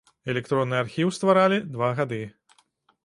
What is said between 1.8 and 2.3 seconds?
гады.